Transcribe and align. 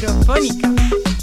Eurofonica. 0.00 0.72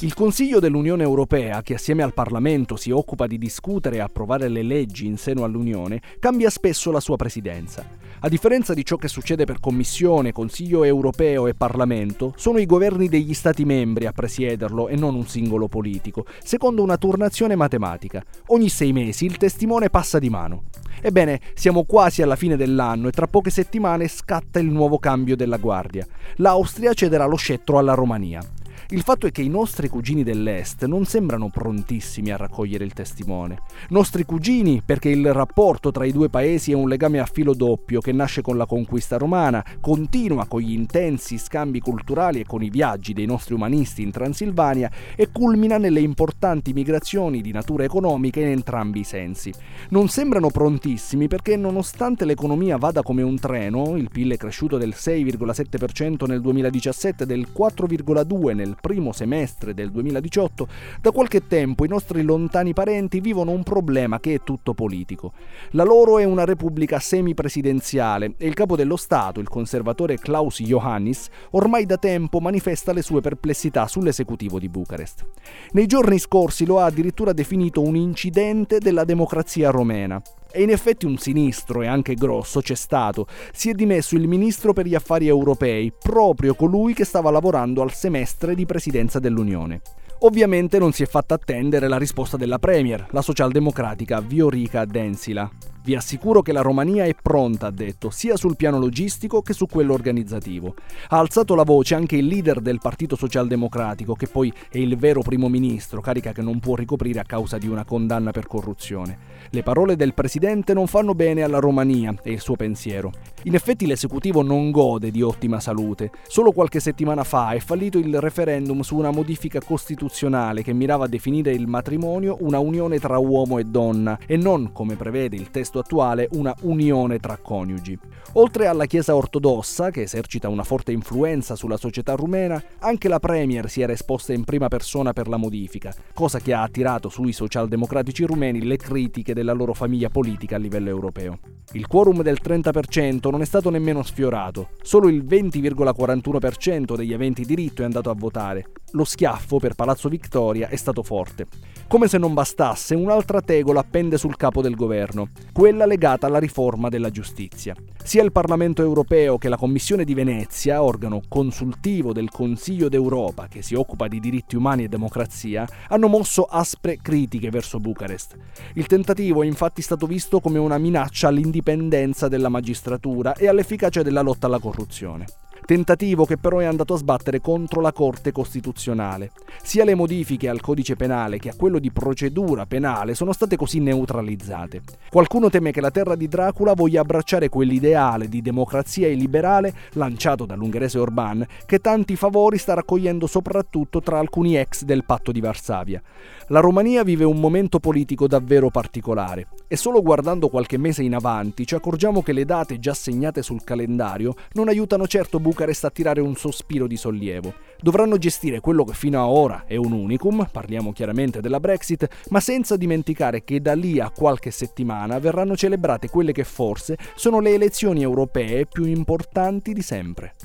Il 0.01 0.13
Consiglio 0.13 0.59
dell'Unione 0.59 1.01
Europea, 1.01 1.63
che 1.63 1.73
assieme 1.73 2.03
al 2.03 2.13
Parlamento 2.13 2.75
si 2.75 2.91
occupa 2.91 3.25
di 3.25 3.39
discutere 3.39 3.95
e 3.95 3.99
approvare 4.01 4.47
le 4.49 4.61
leggi 4.61 5.07
in 5.07 5.17
seno 5.17 5.43
all'Unione, 5.43 5.99
cambia 6.19 6.51
spesso 6.51 6.91
la 6.91 6.99
sua 6.99 7.15
presidenza. 7.15 7.83
A 8.19 8.29
differenza 8.29 8.75
di 8.75 8.85
ciò 8.85 8.97
che 8.97 9.07
succede 9.07 9.45
per 9.45 9.59
Commissione, 9.59 10.31
Consiglio 10.31 10.83
europeo 10.83 11.47
e 11.47 11.55
Parlamento, 11.55 12.33
sono 12.35 12.59
i 12.59 12.67
governi 12.67 13.09
degli 13.09 13.33
Stati 13.33 13.65
membri 13.65 14.05
a 14.05 14.11
presiederlo 14.11 14.87
e 14.87 14.95
non 14.95 15.15
un 15.15 15.25
singolo 15.25 15.67
politico, 15.67 16.25
secondo 16.43 16.83
una 16.83 16.97
turnazione 16.97 17.55
matematica. 17.55 18.23
Ogni 18.47 18.69
sei 18.69 18.93
mesi 18.93 19.25
il 19.25 19.37
testimone 19.37 19.89
passa 19.89 20.19
di 20.19 20.29
mano. 20.29 20.65
Ebbene, 21.01 21.41
siamo 21.53 21.83
quasi 21.83 22.21
alla 22.21 22.35
fine 22.35 22.55
dell'anno 22.55 23.07
e 23.07 23.11
tra 23.11 23.27
poche 23.27 23.49
settimane 23.49 24.07
scatta 24.07 24.59
il 24.59 24.69
nuovo 24.69 24.99
cambio 24.99 25.35
della 25.35 25.57
guardia. 25.57 26.05
L'Austria 26.35 26.93
cederà 26.93 27.25
lo 27.25 27.35
scettro 27.35 27.77
alla 27.77 27.93
Romania. 27.93 28.41
Il 28.89 29.01
fatto 29.01 29.27
è 29.27 29.31
che 29.31 29.41
i 29.41 29.49
nostri 29.49 29.89
cugini 29.89 30.23
dell'Est 30.23 30.85
non 30.85 31.03
sembrano 31.03 31.49
prontissimi 31.49 32.31
a 32.31 32.37
raccogliere 32.37 32.85
il 32.85 32.93
testimone. 32.93 33.59
Nostri 33.89 34.23
cugini 34.23 34.81
perché 34.81 35.09
il 35.09 35.33
rapporto 35.33 35.91
tra 35.91 36.05
i 36.05 36.13
due 36.13 36.29
paesi 36.29 36.71
è 36.71 36.75
un 36.75 36.87
legame 36.87 37.19
a 37.19 37.25
filo 37.25 37.53
doppio 37.53 37.99
che 37.99 38.13
nasce 38.13 38.41
con 38.41 38.55
la 38.55 38.65
conquista 38.65 39.17
romana, 39.17 39.61
continua 39.81 40.45
con 40.45 40.61
gli 40.61 40.71
intensi 40.71 41.37
scambi 41.37 41.81
culturali 41.81 42.39
e 42.39 42.45
con 42.45 42.63
i 42.63 42.69
viaggi 42.69 43.11
dei 43.11 43.25
nostri 43.25 43.55
umanisti 43.55 44.03
in 44.03 44.11
Transilvania 44.11 44.89
e 45.17 45.33
culmina 45.33 45.77
nelle 45.77 45.99
importanti 45.99 46.71
migrazioni 46.71 47.41
di 47.41 47.51
natura 47.51 47.83
economica 47.83 48.39
in 48.39 48.47
entrambi 48.47 49.01
i 49.01 49.03
sensi. 49.03 49.51
Non 49.89 50.07
sembrano 50.07 50.49
prontissimi 50.49 51.27
perché 51.27 51.57
nonostante 51.57 52.23
l'economia 52.23 52.77
vada 52.77 53.03
come 53.03 53.21
un 53.21 53.37
treno, 53.37 53.97
il 53.97 54.09
PIL 54.09 54.31
è 54.31 54.37
cresciuto 54.37 54.77
del 54.77 54.93
6,7% 54.95 56.25
nel 56.25 56.39
2017 56.39 57.23
e 57.23 57.25
del 57.25 57.47
4,2% 57.53 58.55
nel 58.55 58.75
primo 58.79 59.11
semestre 59.11 59.73
del 59.73 59.91
2018, 59.91 60.67
da 61.01 61.11
qualche 61.11 61.47
tempo 61.47 61.85
i 61.85 61.87
nostri 61.87 62.21
lontani 62.21 62.73
parenti 62.73 63.19
vivono 63.19 63.51
un 63.51 63.63
problema 63.63 64.19
che 64.19 64.35
è 64.35 64.41
tutto 64.43 64.73
politico. 64.73 65.33
La 65.71 65.83
loro 65.83 66.19
è 66.19 66.23
una 66.23 66.45
repubblica 66.45 66.99
semipresidenziale 66.99 68.33
e 68.37 68.47
il 68.47 68.53
capo 68.53 68.75
dello 68.75 68.95
Stato, 68.95 69.39
il 69.39 69.49
conservatore 69.49 70.17
Klaus 70.17 70.61
Johannis, 70.61 71.27
ormai 71.51 71.85
da 71.85 71.97
tempo 71.97 72.39
manifesta 72.39 72.93
le 72.93 73.01
sue 73.01 73.21
perplessità 73.21 73.87
sull'esecutivo 73.87 74.59
di 74.59 74.69
Bucarest. 74.69 75.25
Nei 75.71 75.85
giorni 75.85 76.19
scorsi 76.19 76.65
lo 76.65 76.79
ha 76.79 76.85
addirittura 76.85 77.33
definito 77.33 77.81
un 77.81 77.95
incidente 77.95 78.79
della 78.79 79.03
democrazia 79.03 79.69
romena. 79.69 80.21
E 80.57 80.63
in 80.63 80.71
effetti 80.71 81.05
un 81.05 81.19
sinistro 81.19 81.83
e 81.83 81.85
anche 81.85 82.15
grosso 82.15 82.61
c'è 82.61 82.73
stato. 82.73 83.27
Si 83.53 83.69
è 83.69 83.73
dimesso 83.73 84.15
il 84.15 84.27
ministro 84.27 84.73
per 84.73 84.87
gli 84.87 84.95
affari 84.95 85.27
europei, 85.27 85.93
proprio 85.95 86.55
colui 86.55 86.95
che 86.95 87.05
stava 87.05 87.29
lavorando 87.29 87.83
al 87.83 87.93
semestre 87.93 88.55
di 88.55 88.65
presidenza 88.65 89.19
dell'Unione. 89.19 89.81
Ovviamente 90.21 90.79
non 90.79 90.93
si 90.93 91.03
è 91.03 91.05
fatta 91.05 91.35
attendere 91.35 91.87
la 91.87 91.99
risposta 91.99 92.37
della 92.37 92.57
Premier, 92.57 93.05
la 93.11 93.21
socialdemocratica 93.21 94.19
Viorica 94.19 94.83
Densila. 94.85 95.47
Vi 95.83 95.95
assicuro 95.95 96.41
che 96.41 96.51
la 96.51 96.61
Romania 96.61 97.05
è 97.05 97.15
pronta, 97.15 97.67
ha 97.67 97.71
detto, 97.71 98.09
sia 98.09 98.35
sul 98.35 98.57
piano 98.57 98.77
logistico 98.77 99.41
che 99.41 99.53
su 99.53 99.67
quello 99.67 99.93
organizzativo. 99.93 100.75
Ha 101.09 101.17
alzato 101.17 101.55
la 101.55 101.63
voce 101.63 101.95
anche 101.95 102.17
il 102.17 102.25
leader 102.25 102.59
del 102.59 102.79
Partito 102.81 103.15
Socialdemocratico, 103.15 104.13
che 104.13 104.27
poi 104.27 104.51
è 104.69 104.79
il 104.79 104.97
vero 104.97 105.21
primo 105.21 105.47
ministro, 105.47 106.01
carica 106.01 106.33
che 106.33 106.41
non 106.41 106.59
può 106.59 106.75
ricoprire 106.75 107.21
a 107.21 107.23
causa 107.23 107.57
di 107.57 107.69
una 107.69 107.85
condanna 107.85 108.31
per 108.31 108.47
corruzione. 108.47 109.17
Le 109.49 109.63
parole 109.63 109.95
del 109.95 110.13
presidente 110.13 110.73
non 110.73 110.87
fanno 110.87 111.15
bene 111.15 111.41
alla 111.41 111.59
Romania 111.59 112.13
e 112.21 112.33
il 112.33 112.41
suo 112.41 112.57
pensiero. 112.57 113.11
In 113.43 113.55
effetti 113.55 113.85
l'esecutivo 113.85 114.41
non 114.41 114.71
gode 114.71 115.09
di 115.09 115.21
ottima 115.21 115.61
salute. 115.61 116.11
Solo 116.27 116.51
qualche 116.51 116.81
settimana 116.81 117.23
fa 117.23 117.51
è 117.51 117.59
fallito 117.59 117.97
il 117.97 118.19
referendum 118.19 118.81
su 118.81 118.97
una 118.97 119.11
modifica 119.11 119.61
costituzionale 119.61 120.63
che 120.63 120.73
mirava 120.73 121.05
a 121.05 121.07
definire 121.07 121.53
il 121.53 121.67
matrimonio 121.67 122.35
una 122.41 122.59
unione 122.59 122.99
tra 122.99 123.17
uomo 123.17 123.57
e 123.57 123.63
donna 123.63 124.19
e 124.25 124.35
non, 124.35 124.71
come 124.73 124.95
prevede 124.95 125.37
il 125.37 125.49
testo 125.49 125.76
attuale, 125.79 126.27
una 126.31 126.55
unione 126.61 127.19
tra 127.19 127.37
coniugi. 127.37 127.97
Oltre 128.33 128.67
alla 128.67 128.85
Chiesa 128.85 129.15
ortodossa, 129.15 129.89
che 129.89 130.03
esercita 130.03 130.49
una 130.49 130.63
forte 130.63 130.91
influenza 130.91 131.55
sulla 131.55 131.77
società 131.77 132.13
rumena, 132.13 132.61
anche 132.79 133.07
la 133.07 133.19
Premier 133.19 133.69
si 133.69 133.81
era 133.81 133.93
esposta 133.93 134.33
in 134.33 134.43
prima 134.43 134.67
persona 134.67 135.13
per 135.13 135.27
la 135.27 135.37
modifica, 135.37 135.93
cosa 136.13 136.39
che 136.39 136.53
ha 136.53 136.61
attirato 136.61 137.09
sui 137.09 137.33
socialdemocratici 137.33 138.25
rumeni 138.25 138.63
le 138.63 138.77
critiche 138.77 139.33
della 139.33 139.53
loro 139.53 139.73
famiglia 139.73 140.09
politica 140.09 140.55
a 140.55 140.59
livello 140.59 140.89
europeo. 140.89 141.39
Il 141.73 141.87
quorum 141.87 142.21
del 142.21 142.39
30% 142.41 143.29
non 143.29 143.41
è 143.41 143.45
stato 143.45 143.69
nemmeno 143.69 144.03
sfiorato, 144.03 144.69
solo 144.81 145.09
il 145.09 145.23
20,41% 145.25 146.95
degli 146.95 147.13
aventi 147.13 147.43
diritto 147.43 147.81
è 147.81 147.85
andato 147.85 148.09
a 148.09 148.15
votare. 148.15 148.65
Lo 148.91 149.03
schiaffo 149.03 149.57
per 149.57 149.73
Palazzo 149.73 150.07
Victoria 150.07 150.69
è 150.69 150.77
stato 150.77 151.03
forte. 151.03 151.45
Come 151.89 152.07
se 152.07 152.17
non 152.17 152.33
bastasse, 152.33 152.95
un'altra 152.95 153.41
tegola 153.41 153.83
pende 153.83 154.17
sul 154.17 154.37
capo 154.37 154.61
del 154.61 154.75
governo, 154.75 155.29
quella 155.51 155.85
legata 155.85 156.25
alla 156.25 156.39
riforma 156.39 156.87
della 156.87 157.09
giustizia. 157.09 157.75
Sia 158.01 158.23
il 158.23 158.31
Parlamento 158.31 158.81
europeo 158.81 159.37
che 159.37 159.49
la 159.49 159.57
Commissione 159.57 160.05
di 160.05 160.13
Venezia, 160.13 160.81
organo 160.81 161.21
consultivo 161.27 162.13
del 162.13 162.29
Consiglio 162.29 162.87
d'Europa 162.87 163.47
che 163.49 163.61
si 163.61 163.75
occupa 163.75 164.07
di 164.07 164.21
diritti 164.21 164.55
umani 164.55 164.85
e 164.85 164.87
democrazia, 164.87 165.67
hanno 165.89 166.07
mosso 166.07 166.43
aspre 166.43 166.97
critiche 167.01 167.49
verso 167.49 167.79
Bucarest. 167.79 168.37
Il 168.75 168.87
tentativo 168.87 169.43
è 169.43 169.45
infatti 169.45 169.81
stato 169.81 170.07
visto 170.07 170.39
come 170.39 170.59
una 170.59 170.77
minaccia 170.77 171.27
all'indipendenza 171.27 172.29
della 172.29 172.49
magistratura 172.49 173.33
e 173.33 173.49
all'efficacia 173.49 174.01
della 174.01 174.21
lotta 174.21 174.47
alla 174.47 174.59
corruzione 174.59 175.25
tentativo 175.67 176.23
che 176.23 176.37
però 176.37 176.59
è 176.59 176.65
andato 176.65 176.93
a 176.93 176.97
sbattere 176.97 177.41
contro 177.41 177.81
la 177.81 177.91
Corte 177.91 178.31
Costituzionale. 178.31 179.31
Sia 179.61 179.83
le 179.83 179.95
modifiche 179.95 180.47
al 180.47 180.61
codice 180.61 180.95
penale 180.95 181.39
che 181.39 181.49
a 181.49 181.55
quello 181.57 181.77
di 181.77 181.91
procedura 181.91 182.65
penale 182.65 183.13
sono 183.13 183.33
state 183.33 183.57
così 183.57 183.81
neutralizzate. 183.81 184.81
Qualcuno 185.09 185.49
teme 185.49 185.71
che 185.71 185.81
la 185.81 185.91
terra 185.91 186.15
di 186.15 186.29
Dracula 186.29 186.73
voglia 186.73 187.01
abbracciare 187.01 187.49
quell'ideale 187.49 188.29
di 188.29 188.41
democrazia 188.41 189.09
illiberale 189.09 189.73
lanciato 189.95 190.45
dall'ungherese 190.45 190.99
Orban 190.99 191.45
che 191.65 191.79
tanti 191.79 192.15
favori 192.15 192.57
sta 192.57 192.73
raccogliendo 192.73 193.27
soprattutto 193.27 194.01
tra 194.01 194.19
alcuni 194.19 194.55
ex 194.55 194.83
del 194.83 195.03
patto 195.03 195.33
di 195.33 195.41
Varsavia. 195.41 196.01
La 196.47 196.61
Romania 196.61 197.03
vive 197.03 197.25
un 197.25 197.41
momento 197.41 197.79
politico 197.79 198.25
davvero 198.25 198.69
particolare 198.69 199.47
e 199.67 199.75
solo 199.75 200.01
guardando 200.01 200.47
qualche 200.47 200.77
mese 200.77 201.03
in 201.03 201.13
avanti 201.13 201.67
ci 201.67 201.75
accorgiamo 201.75 202.23
che 202.23 202.31
le 202.31 202.45
date 202.45 202.79
già 202.79 202.93
segnate 202.93 203.41
sul 203.41 203.65
calendario 203.65 204.33
non 204.53 204.69
aiutano 204.69 205.07
certo 205.07 205.39
Bucarest 205.57 205.85
a 205.85 205.89
tirare 205.89 206.21
un 206.21 206.35
sospiro 206.35 206.85
di 206.85 206.97
sollievo. 206.97 207.51
Dovranno 207.81 208.19
gestire 208.19 208.59
quello 208.59 208.83
che 208.83 208.93
fino 208.93 209.19
a 209.19 209.27
ora 209.27 209.63
è 209.65 209.75
un 209.75 209.91
unicum, 209.91 210.47
parliamo 210.51 210.93
chiaramente 210.93 211.41
della 211.41 211.59
Brexit, 211.59 212.07
ma 212.29 212.39
senza 212.39 212.77
dimenticare 212.77 213.43
che 213.43 213.59
da 213.59 213.73
lì 213.73 213.99
a 213.99 214.11
qualche 214.11 214.51
settimana 214.51 215.17
verranno 215.17 215.55
celebrate 215.55 216.09
quelle 216.09 216.31
che 216.31 216.43
forse 216.43 216.95
sono 217.15 217.39
le 217.39 217.55
elezioni 217.55 218.03
europee 218.03 218.67
più 218.67 218.85
importanti 218.85 219.73
di 219.73 219.81
sempre. 219.81 220.35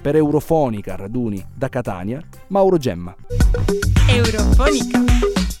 Per 0.00 0.14
Eurofonica 0.14 0.94
Raduni 0.94 1.44
da 1.52 1.68
Catania, 1.68 2.22
Mauro 2.46 2.76
Gemma. 2.76 3.16
Eurofonica. 4.08 5.42